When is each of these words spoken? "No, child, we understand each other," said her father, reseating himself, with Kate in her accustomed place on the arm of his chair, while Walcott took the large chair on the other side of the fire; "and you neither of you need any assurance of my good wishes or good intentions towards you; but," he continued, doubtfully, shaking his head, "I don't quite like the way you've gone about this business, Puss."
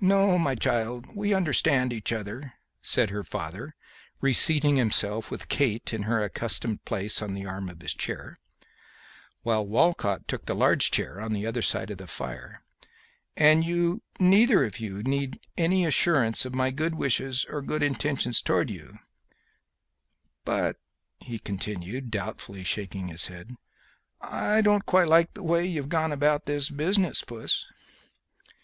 "No, 0.00 0.52
child, 0.56 1.06
we 1.14 1.32
understand 1.32 1.92
each 1.92 2.12
other," 2.12 2.54
said 2.82 3.10
her 3.10 3.22
father, 3.22 3.76
reseating 4.20 4.74
himself, 4.74 5.30
with 5.30 5.46
Kate 5.48 5.92
in 5.94 6.02
her 6.02 6.20
accustomed 6.24 6.84
place 6.84 7.22
on 7.22 7.32
the 7.32 7.46
arm 7.46 7.68
of 7.68 7.80
his 7.80 7.94
chair, 7.94 8.40
while 9.44 9.64
Walcott 9.64 10.26
took 10.26 10.46
the 10.46 10.56
large 10.56 10.90
chair 10.90 11.20
on 11.20 11.32
the 11.32 11.46
other 11.46 11.62
side 11.62 11.90
of 11.92 11.98
the 11.98 12.08
fire; 12.08 12.64
"and 13.36 13.64
you 13.64 14.02
neither 14.18 14.64
of 14.64 14.80
you 14.80 15.04
need 15.04 15.38
any 15.56 15.84
assurance 15.86 16.44
of 16.44 16.56
my 16.56 16.72
good 16.72 16.96
wishes 16.96 17.46
or 17.48 17.62
good 17.62 17.84
intentions 17.84 18.42
towards 18.42 18.72
you; 18.72 18.98
but," 20.44 20.76
he 21.20 21.38
continued, 21.38 22.10
doubtfully, 22.10 22.64
shaking 22.64 23.06
his 23.06 23.28
head, 23.28 23.54
"I 24.20 24.60
don't 24.60 24.84
quite 24.86 25.06
like 25.06 25.34
the 25.34 25.44
way 25.44 25.64
you've 25.66 25.88
gone 25.88 26.10
about 26.10 26.46
this 26.46 26.68
business, 26.68 27.22
Puss." 27.22 27.64